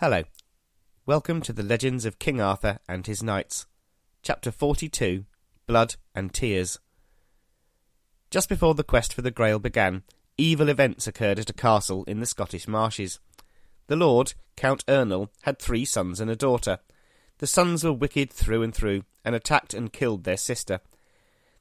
[0.00, 0.22] Hello.
[1.04, 3.66] Welcome to the Legends of King Arthur and His Knights.
[4.22, 5.26] Chapter 42
[5.66, 6.78] Blood and Tears.
[8.30, 10.04] Just before the quest for the Grail began,
[10.38, 13.20] evil events occurred at a castle in the Scottish marshes.
[13.88, 16.78] The lord, Count Ernle, had three sons and a daughter.
[17.36, 20.80] The sons were wicked through and through, and attacked and killed their sister.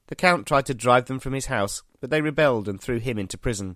[0.08, 3.20] The count tried to drive them from his house, but they rebelled and threw him
[3.20, 3.76] into prison.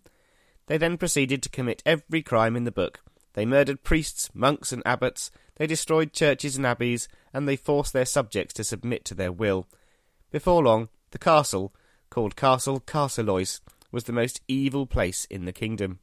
[0.67, 3.01] They then proceeded to commit every crime in the book.
[3.33, 8.05] They murdered priests, monks, and abbots, they destroyed churches and abbeys, and they forced their
[8.05, 9.67] subjects to submit to their will.
[10.31, 11.73] Before long, the castle,
[12.09, 13.59] called Castle Carsilois,
[13.91, 15.99] was the most evil place in the kingdom.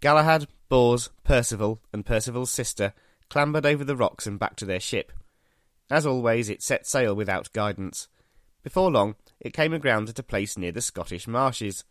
[0.00, 2.92] Galahad, Bors, Percival, and Percival's sister
[3.30, 5.12] clambered over the rocks and back to their ship.
[5.90, 8.08] As always, it set sail without guidance.
[8.62, 11.84] Before long, it came aground at a place near the Scottish marshes.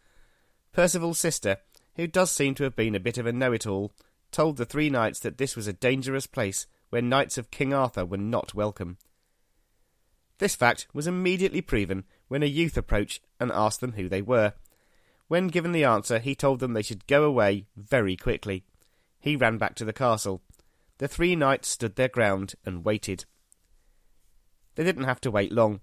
[0.73, 1.57] Percival's sister,
[1.95, 3.93] who does seem to have been a bit of a know it all,
[4.31, 8.05] told the three knights that this was a dangerous place where knights of King Arthur
[8.05, 8.97] were not welcome.
[10.39, 14.53] This fact was immediately proven when a youth approached and asked them who they were.
[15.27, 18.63] When given the answer, he told them they should go away very quickly.
[19.19, 20.41] He ran back to the castle.
[20.97, 23.25] The three knights stood their ground and waited.
[24.75, 25.81] They didn't have to wait long.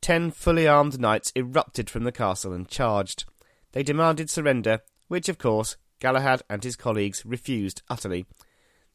[0.00, 3.24] Ten fully armed knights erupted from the castle and charged.
[3.72, 4.80] They demanded surrender,
[5.10, 8.26] which, of course, Galahad and his colleagues refused utterly.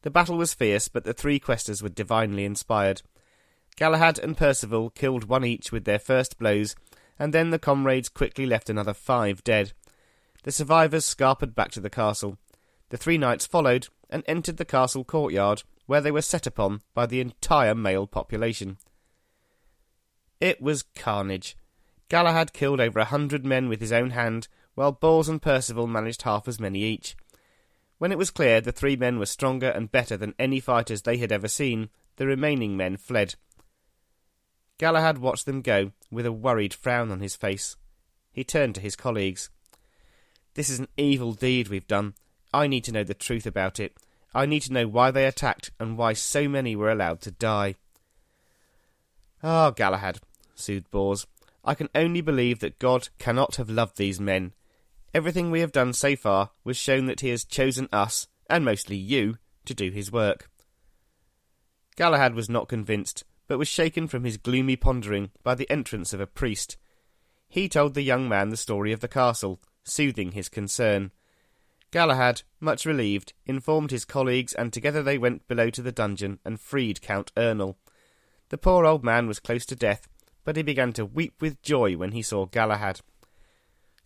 [0.00, 3.02] The battle was fierce, but the three questers were divinely inspired.
[3.76, 6.74] Galahad and Percival killed one each with their first blows,
[7.18, 9.74] and then the comrades quickly left another five dead.
[10.44, 12.38] The survivors scarpered back to the castle.
[12.88, 17.04] The three knights followed and entered the castle courtyard, where they were set upon by
[17.04, 18.78] the entire male population.
[20.40, 21.58] It was carnage.
[22.08, 26.22] Galahad killed over a hundred men with his own hand, while Bors and Percival managed
[26.22, 27.16] half as many each.
[27.98, 31.16] When it was clear the three men were stronger and better than any fighters they
[31.16, 33.34] had ever seen, the remaining men fled.
[34.78, 37.76] Galahad watched them go, with a worried frown on his face.
[38.32, 39.48] He turned to his colleagues.
[40.54, 42.14] This is an evil deed we've done.
[42.52, 43.96] I need to know the truth about it.
[44.34, 47.76] I need to know why they attacked and why so many were allowed to die.
[49.42, 50.18] Ah, Galahad,
[50.54, 51.26] soothed Bors,
[51.64, 54.52] I can only believe that God cannot have loved these men.
[55.16, 58.96] Everything we have done so far was shown that he has chosen us, and mostly
[58.96, 60.50] you, to do his work.
[61.96, 66.20] Galahad was not convinced, but was shaken from his gloomy pondering by the entrance of
[66.20, 66.76] a priest.
[67.48, 71.12] He told the young man the story of the castle, soothing his concern.
[71.92, 76.60] Galahad, much relieved, informed his colleagues, and together they went below to the dungeon and
[76.60, 77.76] freed Count Ernle.
[78.50, 80.08] The poor old man was close to death,
[80.44, 83.00] but he began to weep with joy when he saw Galahad.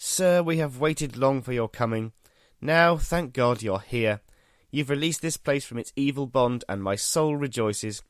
[0.02, 2.12] Sir, we have waited long for your coming.
[2.58, 4.22] Now, thank God, you're here.
[4.70, 8.02] You've released this place from its evil bond, and my soul rejoices.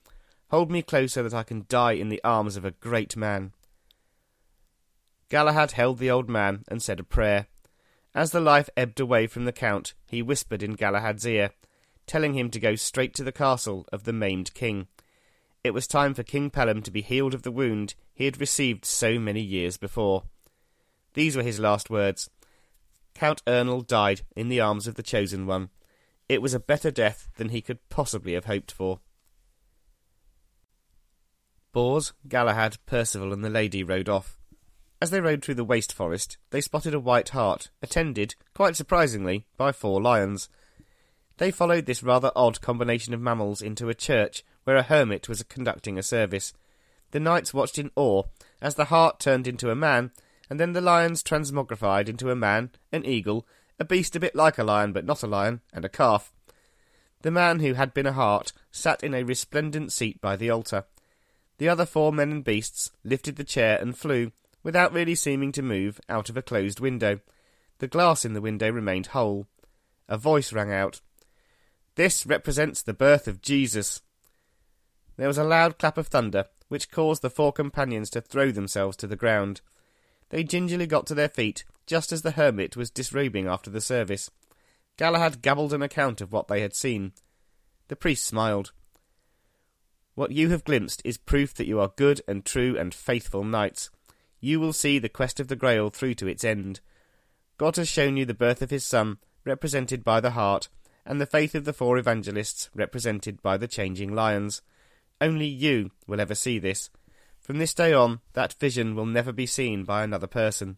[0.51, 3.55] Hold me close so that I can die in the arms of a great man.
[5.31, 7.49] Galahad held the old man and said a prayer.
[8.15, 11.51] As the life ebbed away from the Count, he whispered in Galahad's ear,
[12.07, 14.87] telling him to go straight to the castle of the maimed king.
[15.65, 18.85] It was time for King Pellam to be healed of the wound he had received
[18.85, 20.23] so many years before.
[21.15, 22.31] These were his last words.
[23.15, 25.71] Count Ernle died in the arms of the Chosen One.
[26.29, 29.01] It was a better death than he could possibly have hoped for.
[31.73, 34.39] Bors, Galahad, Percival, and the lady rode off.
[35.03, 39.47] As they rode through the waste forest, they spotted a white hart, attended, quite surprisingly,
[39.57, 40.49] by four lions.
[41.39, 45.43] They followed this rather odd combination of mammals into a church where a hermit was
[45.45, 46.53] conducting a service.
[47.13, 48.25] The knights watched in awe
[48.61, 50.11] as the hart turned into a man
[50.51, 53.47] and then the lions transmogrified into a man, an eagle,
[53.79, 56.33] a beast a bit like a lion but not a lion, and a calf.
[57.23, 60.85] The man who had been a hart sat in a resplendent seat by the altar.
[61.59, 65.63] The other four men and beasts lifted the chair and flew, without really seeming to
[65.63, 67.21] move, out of a closed window.
[67.79, 69.47] The glass in the window remained whole.
[70.09, 71.01] A voice rang out.
[71.95, 74.01] This represents the birth of Jesus.
[75.17, 78.97] There was a loud clap of thunder, which caused the four companions to throw themselves
[78.99, 79.61] to the ground.
[80.31, 84.31] They gingerly got to their feet, just as the hermit was disrobing after the service.
[84.97, 87.13] Galahad gabbled an account of what they had seen.
[87.89, 88.73] The priest smiled.
[90.15, 93.91] What you have glimpsed is proof that you are good and true and faithful knights.
[94.41, 96.81] You will see the quest of the Grail through to its end.
[97.59, 100.69] God has shown you the birth of his Son, represented by the hart,
[101.05, 104.63] and the faith of the four evangelists, represented by the changing lions.
[105.21, 106.91] Only you will ever see this,
[107.51, 110.77] from this day on, that vision will never be seen by another person.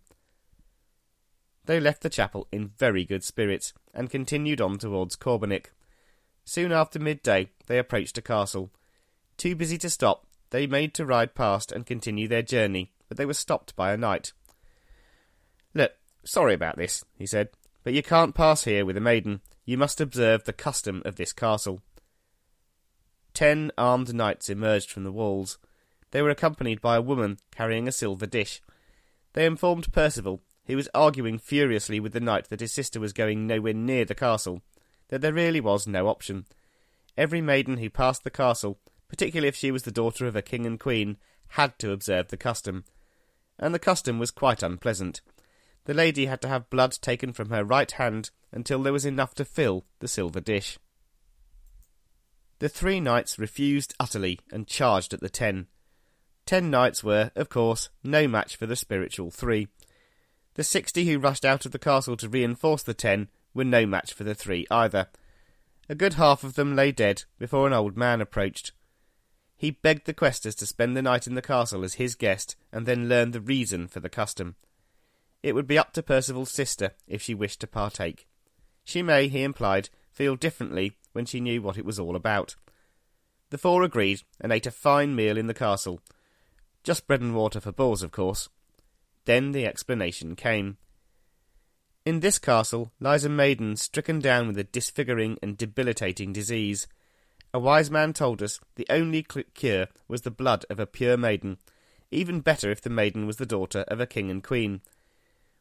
[1.67, 5.67] They left the chapel in very good spirits and continued on towards Corbenic.
[6.47, 8.71] Soon after midday, they approached a castle.
[9.37, 13.27] Too busy to stop, they made to ride past and continue their journey, but they
[13.27, 14.33] were stopped by a knight.
[15.75, 15.93] Look,
[16.25, 17.51] sorry about this, he said,
[17.85, 19.43] but you can't pass here with a maiden.
[19.67, 21.83] You must observe the custom of this castle.
[23.35, 25.59] Ten armed knights emerged from the walls.
[26.13, 28.63] They were accompanied by a woman carrying a silver dish.
[29.35, 33.47] They informed Percival he was arguing furiously with the knight that his sister was going
[33.47, 34.63] nowhere near the castle,
[35.09, 36.47] that there really was no option.
[37.17, 38.79] Every maiden who passed the castle,
[39.09, 41.17] particularly if she was the daughter of a king and queen,
[41.49, 42.85] had to observe the custom.
[43.59, 45.21] And the custom was quite unpleasant.
[45.85, 49.35] The lady had to have blood taken from her right hand until there was enough
[49.35, 50.79] to fill the silver dish.
[52.61, 55.67] The three knights refused utterly and charged at the ten.
[56.47, 59.69] Ten knights were, of course, no match for the spiritual three.
[60.55, 64.13] The sixty who rushed out of the castle to reinforce the ten were no match
[64.13, 65.09] for the three either.
[65.89, 68.73] A good half of them lay dead before an old man approached.
[69.57, 72.85] He begged the questors to spend the night in the castle as his guest and
[72.85, 74.57] then learn the reason for the custom.
[75.43, 78.27] It would be up to Percival's sister if she wished to partake.
[78.85, 82.57] She may, he implied, feel differently when she knew what it was all about.
[83.51, 86.01] The four agreed and ate a fine meal in the castle.
[86.83, 88.49] Just bread and water for Bors, of course.
[89.25, 90.79] Then the explanation came.
[92.05, 96.89] In this castle lies a maiden stricken down with a disfiguring and debilitating disease.
[97.55, 99.25] A wise man told us the only
[99.55, 101.59] cure was the blood of a pure maiden,
[102.11, 104.81] even better if the maiden was the daughter of a king and queen.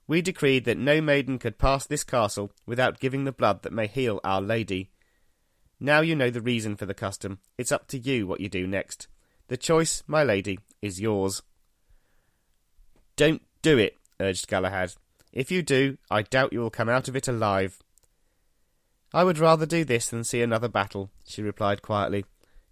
[0.07, 3.85] We decreed that no maiden could pass this castle without giving the blood that may
[3.85, 4.89] heal Our Lady.
[5.79, 7.39] Now you know the reason for the custom.
[7.57, 9.07] It's up to you what you do next.
[9.47, 11.41] The choice, my lady, is yours.
[13.15, 14.93] Don't do it, urged Galahad.
[15.31, 17.79] If you do, I doubt you will come out of it alive.
[19.13, 22.25] I would rather do this than see another battle, she replied quietly.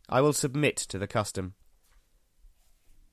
[0.08, 1.54] I will submit to the custom.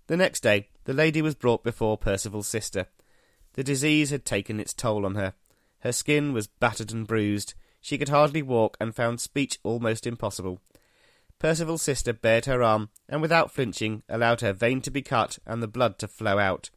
[0.06, 2.86] The next day, the lady was brought before Percival's sister.
[3.54, 5.34] The disease had taken its toll on her.
[5.80, 7.54] Her skin was battered and bruised.
[7.80, 10.60] She could hardly walk and found speech almost impossible.
[11.38, 15.62] Percival's sister bared her arm, and without flinching allowed her vein to be cut and
[15.62, 16.70] the blood to flow out.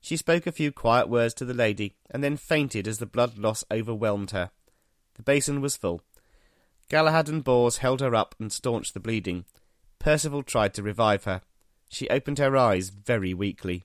[0.00, 3.38] She spoke a few quiet words to the lady, and then fainted as the blood
[3.38, 4.50] loss overwhelmed her.
[5.14, 6.02] The basin was full.
[6.88, 9.44] Galahad and Bors held her up and staunched the bleeding.
[9.98, 11.42] Percival tried to revive her.
[11.88, 13.84] She opened her eyes very weakly.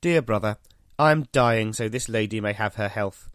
[0.00, 0.56] Dear brother,
[0.98, 3.28] I am dying so this lady may have her health.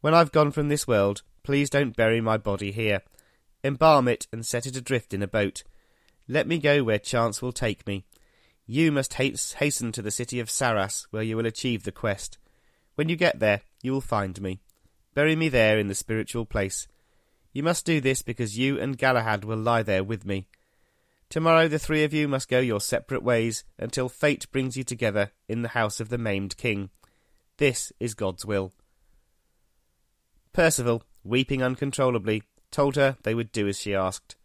[0.00, 3.02] When I've gone from this world, please don't bury my body here.
[3.62, 5.62] Embalm it and set it adrift in a boat.
[6.28, 8.04] Let me go where chance will take me.
[8.66, 12.38] You must hasten to the city of Sarras, where you will achieve the quest.
[12.94, 14.60] When you get there, you will find me.
[15.14, 16.86] Bury me there in the spiritual place.
[17.52, 20.46] You must do this because you and Galahad will lie there with me.
[21.28, 25.32] Tomorrow the three of you must go your separate ways until fate brings you together
[25.48, 26.90] in the house of the maimed king.
[27.56, 28.72] This is God's will.
[30.52, 34.36] Percival, weeping uncontrollably, told her they would do as she asked.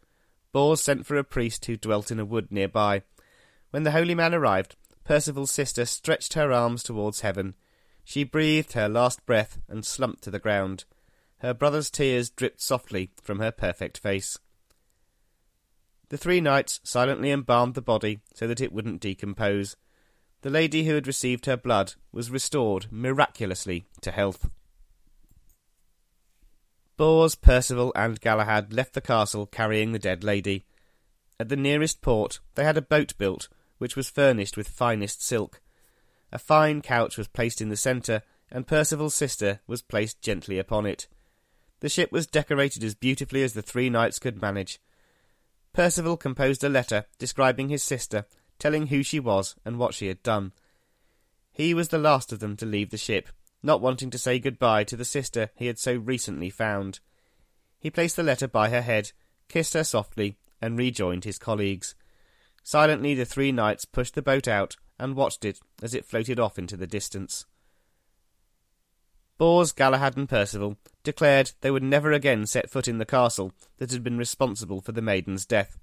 [0.51, 3.03] Bors sent for a priest who dwelt in a wood near by.
[3.71, 7.55] When the holy man arrived, Percival's sister stretched her arms towards heaven.
[8.03, 10.85] She breathed her last breath and slumped to the ground.
[11.39, 14.37] Her brother's tears dripped softly from her perfect face.
[16.09, 19.75] The three knights silently embalmed the body so that it wouldn't decompose.
[20.41, 24.49] The lady who had received her blood was restored miraculously to health.
[26.97, 30.65] Bors, Percival, and Galahad left the castle carrying the dead lady.
[31.39, 35.61] At the nearest port they had a boat built which was furnished with finest silk.
[36.31, 40.85] A fine couch was placed in the centre, and Percival's sister was placed gently upon
[40.85, 41.07] it.
[41.81, 44.79] The ship was decorated as beautifully as the three knights could manage.
[45.73, 48.25] Percival composed a letter describing his sister,
[48.59, 50.53] telling who she was and what she had done.
[51.51, 53.29] He was the last of them to leave the ship,
[53.65, 56.99] not wanting to say good-bye to the sister he had so recently found.
[57.79, 59.11] He placed the letter by her head,
[59.49, 61.95] kissed her softly, and rejoined his colleagues.
[62.63, 66.57] Silently the three knights pushed the boat out and watched it as it floated off
[66.57, 67.45] into the distance.
[69.37, 73.91] Bors, Galahad, and Percival declared they would never again set foot in the castle that
[73.91, 75.77] had been responsible for the maiden's death.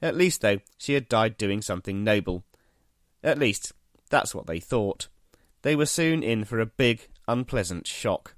[0.00, 2.42] At least, though, she had died doing something noble.
[3.22, 3.72] At least,
[4.10, 5.08] that's what they thought.
[5.62, 8.34] They were soon in for a big, unpleasant shock.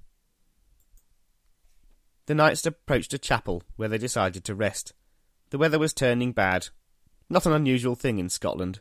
[2.26, 4.92] The knights approached a chapel where they decided to rest.
[5.50, 6.68] The weather was turning bad,
[7.28, 8.80] not an unusual thing in Scotland.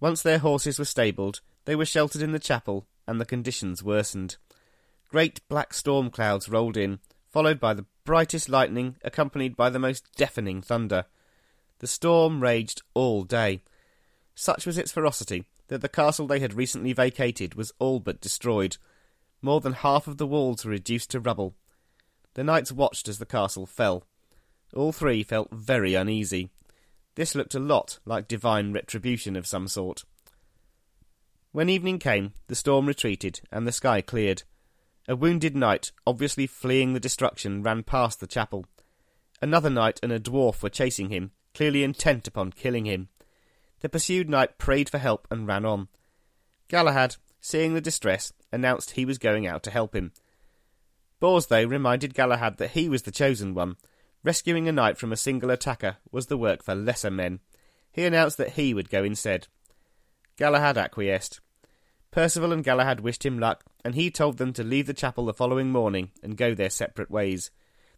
[0.00, 4.36] Once their horses were stabled, they were sheltered in the chapel and the conditions worsened.
[5.08, 6.98] Great black storm clouds rolled in,
[7.30, 11.06] followed by the brightest lightning, accompanied by the most deafening thunder.
[11.78, 13.62] The storm raged all day.
[14.34, 18.76] Such was its ferocity that the castle they had recently vacated was all but destroyed.
[19.42, 21.54] More than half of the walls were reduced to rubble.
[22.34, 24.04] The knights watched as the castle fell.
[24.74, 26.50] All three felt very uneasy.
[27.14, 30.04] This looked a lot like divine retribution of some sort.
[31.52, 34.42] When evening came, the storm retreated and the sky cleared.
[35.08, 38.66] A wounded knight, obviously fleeing the destruction, ran past the chapel.
[39.40, 43.08] Another knight and a dwarf were chasing him, clearly intent upon killing him.
[43.80, 45.88] The pursued knight prayed for help and ran on.
[46.68, 50.12] Galahad, seeing the distress, announced he was going out to help him.
[51.20, 53.76] Bors, though, reminded Galahad that he was the chosen one.
[54.24, 57.40] Rescuing a knight from a single attacker was the work for lesser men.
[57.92, 59.46] He announced that he would go instead.
[60.36, 61.40] Galahad acquiesced.
[62.10, 65.34] Percival and Galahad wished him luck, and he told them to leave the chapel the
[65.34, 67.50] following morning and go their separate ways.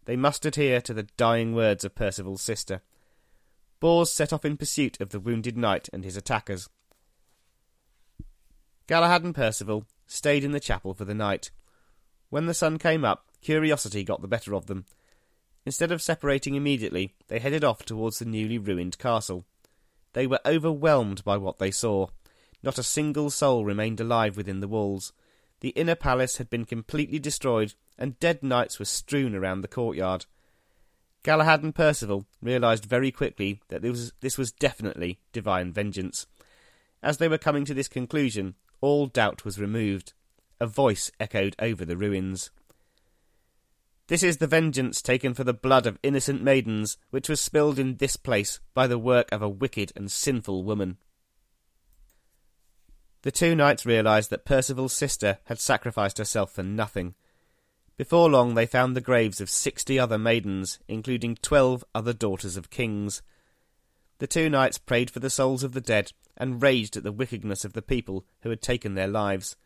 [0.04, 2.82] They must adhere to the dying words of Percival's sister.
[3.80, 6.68] Bors set off in pursuit of the wounded knight and his attackers.
[8.86, 11.50] Galahad and Percival stayed in the chapel for the night.
[12.30, 14.86] When the sun came up, curiosity got the better of them.
[15.64, 19.44] Instead of separating immediately, they headed off towards the newly ruined castle.
[20.14, 22.08] They were overwhelmed by what they saw.
[22.62, 25.12] Not a single soul remained alive within the walls.
[25.60, 30.26] The inner palace had been completely destroyed, and dead knights were strewn around the courtyard.
[31.22, 36.26] Galahad and Percival realized very quickly that this was, this was definitely divine vengeance.
[37.02, 40.12] As they were coming to this conclusion, all doubt was removed.
[40.60, 42.50] A voice echoed over the ruins.
[44.08, 47.96] This is the vengeance taken for the blood of innocent maidens, which was spilled in
[47.96, 50.96] this place by the work of a wicked and sinful woman.
[53.22, 57.14] The two knights realized that Percival's sister had sacrificed herself for nothing.
[57.98, 62.70] Before long, they found the graves of sixty other maidens, including twelve other daughters of
[62.70, 63.22] kings.
[64.18, 67.64] The two knights prayed for the souls of the dead and raged at the wickedness
[67.64, 69.56] of the people who had taken their lives.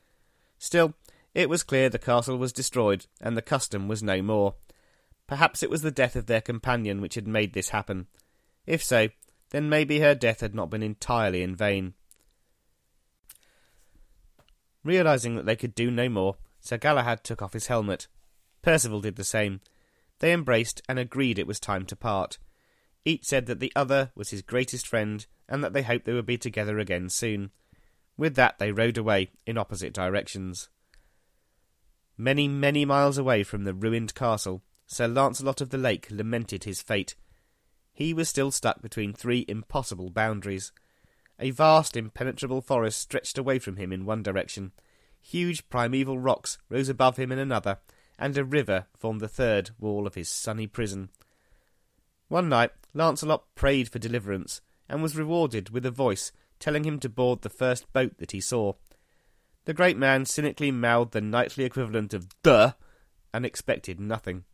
[0.57, 0.95] Still,
[1.35, 4.55] it was clear the castle was destroyed and the custom was no more.
[5.27, 8.07] Perhaps it was the death of their companion which had made this happen.
[8.67, 9.09] If so,
[9.51, 11.93] then maybe her death had not been entirely in vain.
[14.83, 18.09] Realizing that they could do no more, Sir Galahad took off his helmet
[18.63, 19.61] Percival did the same.
[20.21, 22.39] They embraced and agreed it was time to part.
[23.05, 26.27] Each said that the other was his greatest friend and that they hoped they would
[26.27, 27.51] be together again soon.
[28.17, 30.69] With that, they rode away in opposite directions.
[32.17, 36.83] Many, many miles away from the ruined castle, Sir Lancelot of the Lake lamented his
[36.83, 37.17] fate.
[37.93, 40.71] He was still stuck between three impossible boundaries.
[41.41, 44.73] A vast, impenetrable forest stretched away from him in one direction.
[45.21, 47.79] Huge primeval rocks rose above him in another,
[48.23, 51.09] and a river formed the third wall of his sunny prison.
[52.29, 57.09] One night, Lancelot prayed for deliverance, and was rewarded with a voice telling him to
[57.09, 58.75] board the first boat that he saw.
[59.65, 62.75] The great man cynically mouthed the knightly equivalent of duh,
[63.35, 64.45] and expected nothing.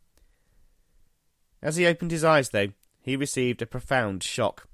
[1.61, 4.67] As he opened his eyes, though, he received a profound shock.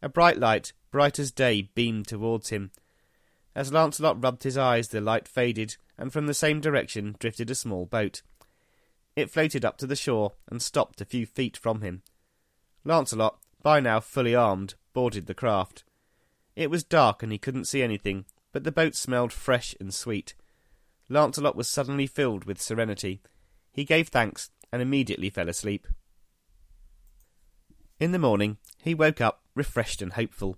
[0.00, 2.70] A bright light, bright as day, beamed towards him.
[3.56, 7.56] As Lancelot rubbed his eyes, the light faded, and from the same direction drifted a
[7.56, 8.22] small boat.
[9.16, 12.02] It floated up to the shore and stopped a few feet from him.
[12.84, 15.84] Lancelot, by now fully armed, boarded the craft.
[16.54, 20.34] It was dark and he couldn't see anything, but the boat smelled fresh and sweet.
[21.08, 23.20] Lancelot was suddenly filled with serenity.
[23.72, 25.86] He gave thanks and immediately fell asleep.
[28.00, 30.56] In the morning, he woke up refreshed and hopeful.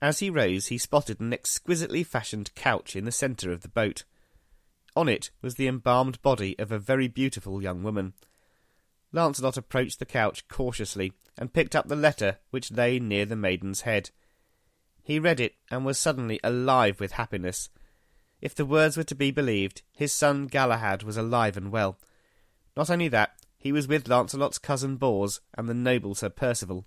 [0.00, 4.04] As he rose, he spotted an exquisitely fashioned couch in the centre of the boat.
[4.96, 8.14] On it was the embalmed body of a very beautiful young woman.
[9.12, 13.82] Lancelot approached the couch cautiously and picked up the letter which lay near the maiden's
[13.82, 14.10] head.
[15.02, 17.68] He read it and was suddenly alive with happiness.
[18.40, 21.98] If the words were to be believed, his son Galahad was alive and well.
[22.74, 26.86] Not only that, he was with Lancelot's cousin Bors and the noble Sir Percival.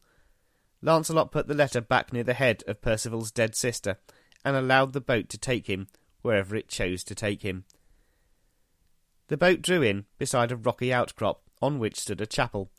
[0.82, 3.98] Lancelot put the letter back near the head of Percival's dead sister
[4.44, 5.88] and allowed the boat to take him
[6.22, 7.66] wherever it chose to take him.
[9.29, 12.71] The boat drew in beside a rocky outcrop on which stood a chapel.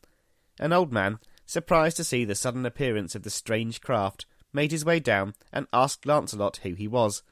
[0.59, 4.83] An old man, surprised to see the sudden appearance of the strange craft, made his
[4.83, 7.23] way down and asked Lancelot who he was.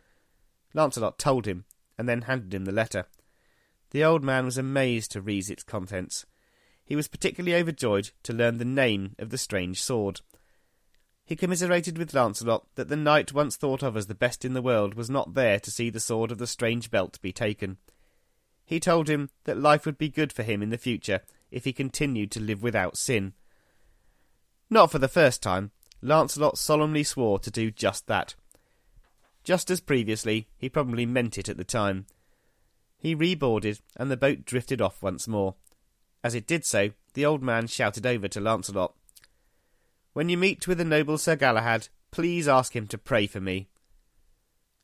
[0.74, 1.66] Lancelot told him,
[1.98, 3.08] and then handed him the letter.
[3.92, 6.26] The old man was amazed to read its contents.
[6.86, 10.22] He was particularly overjoyed to learn the name of the strange sword.
[11.26, 14.62] He commiserated with Lancelot that the knight once thought of as the best in the
[14.62, 17.78] world was not there to see the sword of the strange belt be taken.
[18.70, 21.74] He told him that life would be good for him in the future if he
[21.74, 23.34] continued to live without sin.
[24.70, 25.72] Not for the first time,
[26.04, 28.36] Lancelot solemnly swore to do just that.
[29.44, 32.06] Just as previously, he probably meant it at the time.
[32.96, 35.56] He reboarded, and the boat drifted off once more.
[36.24, 38.94] As it did so, the old man shouted over to Lancelot,
[40.14, 43.68] When you meet with the noble Sir Galahad, please ask him to pray for me.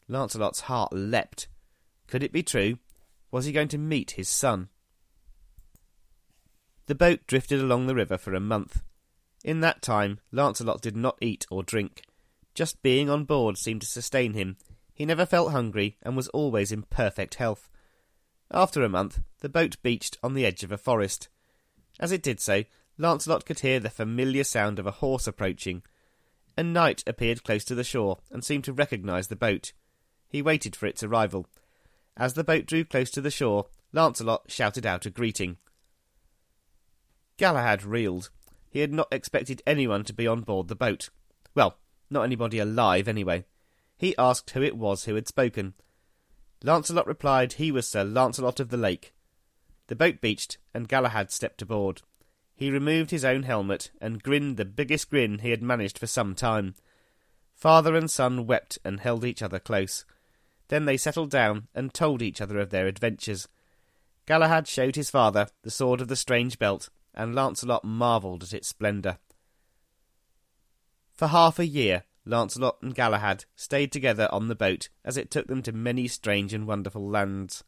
[0.08, 1.48] Lancelot's heart leapt.
[2.08, 2.80] Could it be true?
[3.36, 4.70] Was he going to meet his son?
[6.86, 8.82] The boat drifted along the river for a month.
[9.44, 12.04] In that time, Lancelot did not eat or drink.
[12.54, 14.56] Just being on board seemed to sustain him.
[14.94, 17.70] He never felt hungry and was always in perfect health.
[18.52, 21.28] After a month, the boat beached on the edge of a forest.
[22.00, 22.64] As it did so,
[22.98, 25.84] Lancelot could hear the familiar sound of a horse approaching.
[26.58, 29.74] A knight appeared close to the shore and seemed to recognise the boat.
[30.30, 31.48] He waited for its arrival.
[32.18, 35.58] As the boat drew close to the shore, Lancelot shouted out a greeting.
[37.38, 38.30] Galahad reeled.
[38.70, 41.10] He had not expected anyone to be on board the boat.
[41.54, 41.78] Well,
[42.10, 43.46] not anybody alive, anyway.
[43.98, 45.74] He asked who it was who had spoken.
[46.64, 49.14] Lancelot replied he was Sir Lancelot of the Lake.
[49.88, 52.02] The boat beached, and Galahad stepped aboard.
[52.56, 56.34] He removed his own helmet and grinned the biggest grin he had managed for some
[56.36, 56.76] time.
[57.54, 60.06] Father and son wept and held each other close.
[60.68, 63.48] Then they settled down and told each other of their adventures.
[64.26, 68.68] Galahad showed his father the sword of the strange belt, and Lancelot marvelled at its
[68.68, 69.20] splendour.
[71.14, 75.48] For half a year, Lancelot and Galahad stayed together on the boat as it took
[75.48, 77.64] them to many strange and wonderful lands.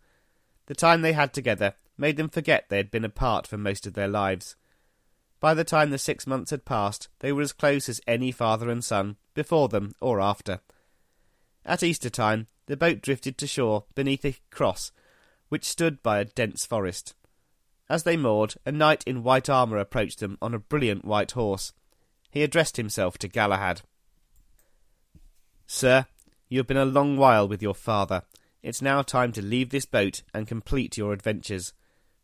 [0.66, 3.94] The time they had together made them forget they had been apart for most of
[3.94, 4.56] their lives.
[5.40, 8.70] By the time the six months had passed, they were as close as any father
[8.70, 10.60] and son, before them or after.
[11.64, 14.92] At Easter time, the boat drifted to shore beneath a cross,
[15.50, 17.16] which stood by a dense forest.
[17.90, 21.74] As they moored, a knight in white armour approached them on a brilliant white horse.
[22.30, 23.82] He addressed himself to Galahad.
[25.66, 26.06] Sir,
[26.50, 28.24] you have been a long while with your father.
[28.62, 31.74] It's now time to leave this boat and complete your adventures.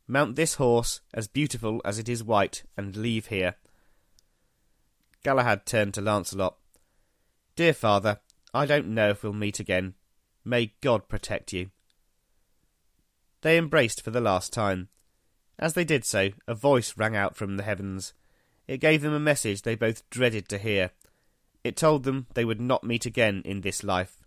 [0.08, 3.56] Mount this horse, as beautiful as it is white, and leave here.
[5.24, 6.58] Galahad turned to Lancelot.
[7.56, 8.20] Dear father,
[8.54, 9.94] I don't know if we'll meet again.
[10.46, 11.70] May God protect you.
[13.42, 14.90] They embraced for the last time.
[15.60, 18.14] As they did so, a voice rang out from the heavens.
[18.68, 20.92] It gave them a message they both dreaded to hear.
[21.64, 24.18] It told them they would not meet again in this life.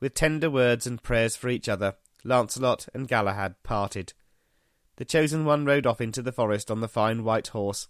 [0.00, 4.14] With tender words and prayers for each other, Lancelot and Galahad parted.
[4.96, 7.88] The chosen one rode off into the forest on the fine white horse,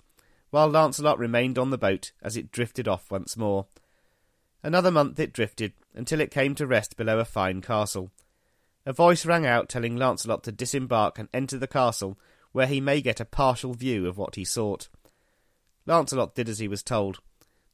[0.51, 3.67] while Lancelot remained on the boat as it drifted off once more.
[4.63, 8.11] Another month it drifted, until it came to rest below a fine castle.
[8.87, 12.19] A voice rang out telling Lancelot to disembark and enter the castle,
[12.53, 14.89] where he may get a partial view of what he sought.
[15.87, 17.19] Lancelot did as he was told.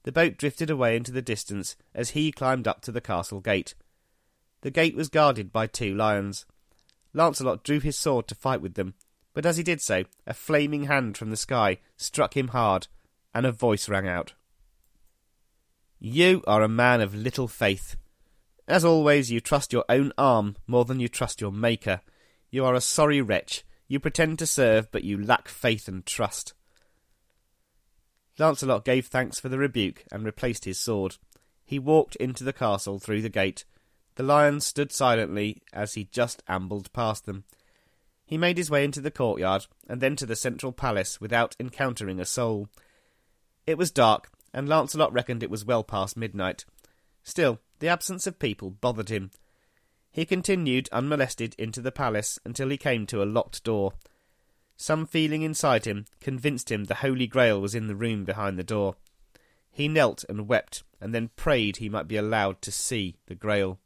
[0.05, 3.75] The boat drifted away into the distance as he climbed up to the castle gate.
[4.63, 6.47] The gate was guarded by two lions.
[7.13, 8.95] Lancelot drew his sword to fight with them,
[9.35, 12.89] but as he did so, a flaming hand from the sky struck him hard,
[13.35, 14.33] and a voice rang out.
[16.01, 17.97] You are a man of little faith.
[18.69, 22.03] As always, you trust your own arm more than you trust your Maker.
[22.51, 23.65] You are a sorry wretch.
[23.89, 26.55] You pretend to serve, but you lack faith and trust.
[28.39, 31.17] Lancelot gave thanks for the rebuke and replaced his sword.
[31.65, 33.65] He walked into the castle through the gate.
[34.15, 37.45] The lions stood silently as he just ambled past them.
[38.25, 42.21] He made his way into the courtyard and then to the central palace without encountering
[42.21, 42.69] a soul.
[43.67, 46.65] It was dark, and Lancelot reckoned it was well past midnight.
[47.23, 49.31] Still, the absence of people bothered him.
[50.11, 53.93] He continued unmolested into the palace until he came to a locked door.
[54.77, 58.65] Some feeling inside him convinced him the Holy Grail was in the room behind the
[58.65, 58.97] door.
[59.71, 63.79] He knelt and wept, and then prayed he might be allowed to see the Grail.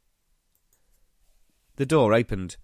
[1.76, 2.56] The door opened.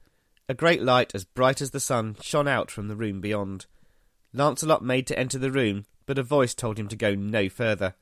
[0.49, 3.67] A great light as bright as the sun shone out from the room beyond.
[4.33, 7.95] Lancelot made to enter the room, but a voice told him to go no further.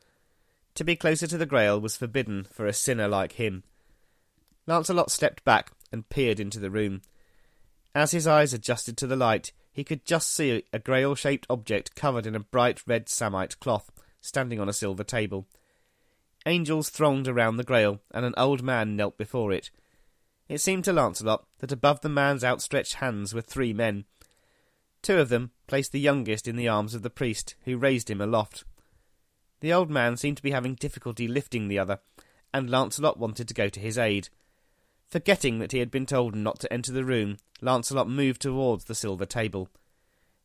[0.76, 3.64] To be closer to the Grail was forbidden for a sinner like him.
[4.68, 7.02] Lancelot stepped back and peered into the room.
[7.96, 11.96] As his eyes adjusted to the light, he could just see a grail shaped object
[11.96, 13.90] covered in a bright red samite cloth,
[14.20, 15.48] standing on a silver table.
[16.46, 19.72] Angels thronged around the grail, and an old man knelt before it.
[20.48, 24.04] It seemed to Lancelot that above the man's outstretched hands were three men.
[25.06, 28.20] Two of them placed the youngest in the arms of the priest, who raised him
[28.20, 28.64] aloft.
[29.60, 32.00] The old man seemed to be having difficulty lifting the other,
[32.52, 34.30] and Lancelot wanted to go to his aid.
[35.08, 38.96] Forgetting that he had been told not to enter the room, Lancelot moved towards the
[38.96, 39.68] silver table.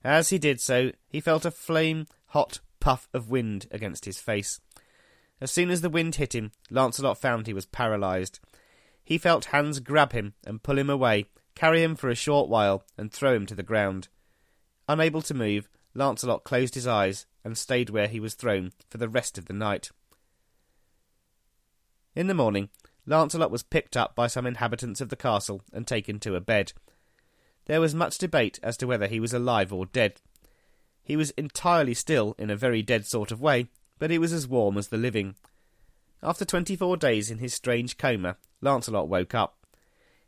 [0.04, 4.62] As he did so, he felt a flame hot puff of wind against his face.
[5.42, 8.40] As soon as the wind hit him, Lancelot found he was paralysed.
[9.04, 12.84] He felt hands grab him and pull him away, carry him for a short while,
[12.96, 14.08] and throw him to the ground.
[14.92, 19.08] Unable to move, Lancelot closed his eyes and stayed where he was thrown for the
[19.08, 19.90] rest of the night.
[22.14, 22.68] In the morning,
[23.06, 26.74] Lancelot was picked up by some inhabitants of the castle and taken to a bed.
[27.68, 30.20] There was much debate as to whether he was alive or dead.
[31.02, 34.46] He was entirely still in a very dead sort of way, but he was as
[34.46, 35.36] warm as the living.
[36.22, 39.66] After twenty four days in his strange coma, Lancelot woke up.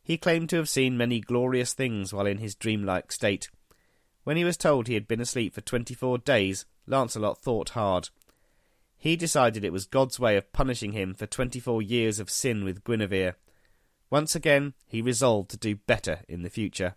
[0.02, 3.50] He claimed to have seen many glorious things while in his dreamlike state.
[4.24, 8.10] When he was told he had been asleep for twenty four days, Lancelot thought hard.
[8.98, 12.64] He decided it was God's way of punishing him for twenty four years of sin
[12.64, 13.36] with Guinevere.
[14.10, 16.96] Once again, he resolved to do better in the future.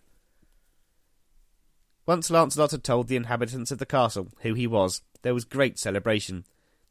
[2.05, 5.77] Once Lancelot had told the inhabitants of the castle who he was, there was great
[5.77, 6.45] celebration.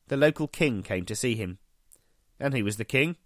[0.09, 1.59] The local king came to see him.
[2.39, 3.17] And who was the king?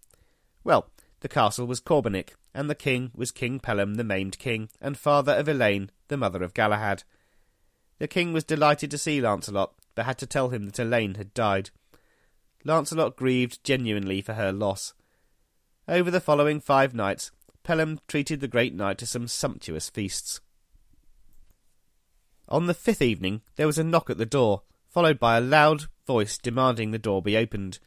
[0.62, 0.88] Well,
[1.20, 5.32] the castle was Corbenic, and the king was King Pellam the maimed king, and father
[5.32, 7.04] of Elaine, the mother of Galahad.
[7.98, 11.32] The king was delighted to see Lancelot, but had to tell him that Elaine had
[11.32, 11.70] died.
[12.64, 14.92] Lancelot grieved genuinely for her loss.
[15.88, 17.30] Over the following five nights,
[17.64, 20.40] Pellam treated the great knight to some sumptuous feasts.
[22.48, 25.84] On the fifth evening, there was a knock at the door, followed by a loud
[26.06, 27.78] voice demanding the door be opened.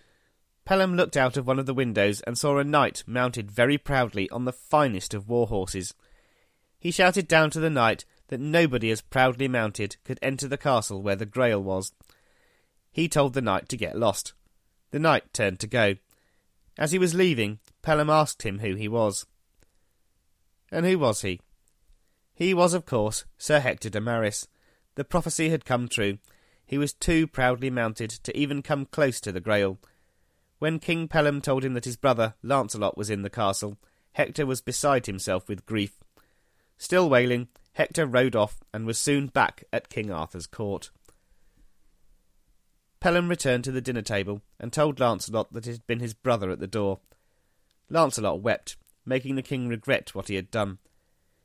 [0.65, 4.29] Pellam looked out of one of the windows and saw a knight mounted very proudly
[4.29, 5.93] on the finest of war horses.
[6.79, 11.01] He shouted down to the knight that nobody as proudly mounted could enter the castle
[11.01, 11.91] where the Grail was.
[12.91, 14.33] He told the knight to get lost.
[14.91, 15.95] The knight turned to go.
[16.77, 19.25] As he was leaving, Pellam asked him who he was.
[20.71, 21.39] And who was he?
[22.33, 24.47] He was, of course, Sir Hector de Maris.
[24.95, 26.17] The prophecy had come true.
[26.65, 29.79] He was too proudly mounted to even come close to the Grail.
[30.59, 33.77] When King Pellam told him that his brother Lancelot was in the castle,
[34.13, 35.99] Hector was beside himself with grief.
[36.77, 40.91] Still wailing, Hector rode off and was soon back at King Arthur's court.
[43.01, 46.51] Pellam returned to the dinner table and told Lancelot that it had been his brother
[46.51, 46.99] at the door.
[47.89, 50.77] Lancelot wept, making the king regret what he had done.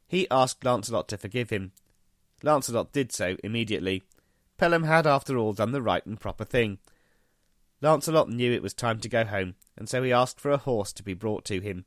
[0.07, 1.73] He asked Lancelot to forgive him.
[2.43, 4.05] Lancelot did so immediately.
[4.59, 6.79] Pellam had, after all, done the right and proper thing.
[7.81, 10.93] Lancelot knew it was time to go home, and so he asked for a horse
[10.93, 11.85] to be brought to him.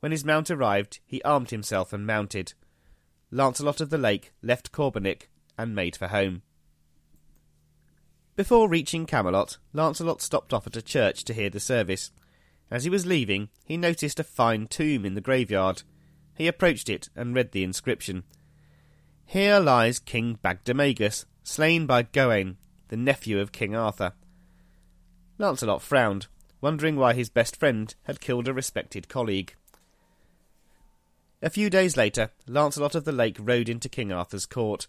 [0.00, 2.54] When his mount arrived, he armed himself and mounted.
[3.34, 6.42] Lancelot of the Lake left Corbenic and made for home.
[8.36, 12.12] Before reaching Camelot, Lancelot stopped off at a church to hear the service.
[12.70, 15.82] As he was leaving, he noticed a fine tomb in the graveyard.
[16.36, 18.22] He approached it and read the inscription.
[19.26, 24.12] Here lies King Bagdemagus, slain by Gawain, the nephew of King Arthur.
[25.38, 26.28] Lancelot frowned,
[26.60, 29.56] wondering why his best friend had killed a respected colleague.
[31.44, 34.86] A few days later, Lancelot of the Lake rode into King Arthur's court.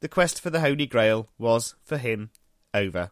[0.00, 2.30] The quest for the Holy Grail was, for him,
[2.72, 3.10] over.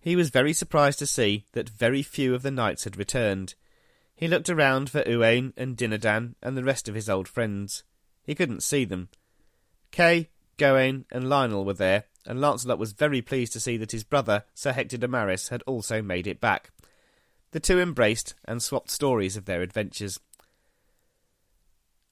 [0.00, 3.54] He was very surprised to see that very few of the knights had returned.
[4.16, 7.84] He looked around for Uwaine and Dinadan and the rest of his old friends.
[8.24, 9.08] He couldn't see them.
[9.92, 14.02] Kay, Gawain, and Lionel were there, and Lancelot was very pleased to see that his
[14.02, 16.72] brother, Sir Hector de Maris, had also made it back.
[17.52, 20.18] The two embraced and swapped stories of their adventures.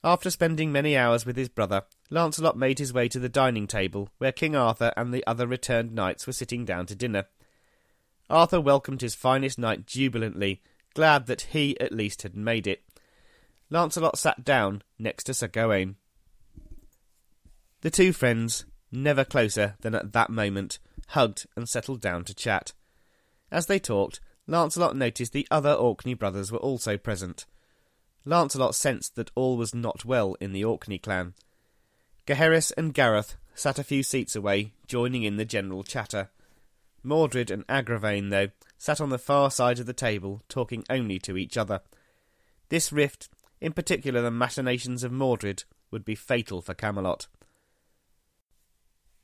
[0.06, 4.08] After spending many hours with his brother, Lancelot made his way to the dining table
[4.18, 7.24] where King Arthur and the other returned knights were sitting down to dinner.
[8.30, 10.62] Arthur welcomed his finest knight jubilantly,
[10.94, 12.84] glad that he at least had made it.
[13.68, 15.96] Lancelot sat down next to Sir Gawain.
[17.80, 22.74] The two friends, never closer than at that moment, hugged and settled down to chat.
[23.50, 27.44] As they talked, Lancelot noticed the other Orkney brothers were also present.
[28.28, 31.34] Lancelot sensed that all was not well in the Orkney clan.
[32.26, 36.28] Gaheris and Gareth sat a few seats away, joining in the general chatter.
[37.04, 41.36] Mordred and Agravaine, though, sat on the far side of the table, talking only to
[41.36, 41.82] each other.
[42.68, 43.28] This rift,
[43.60, 45.62] in particular the machinations of Mordred,
[45.92, 47.28] would be fatal for Camelot.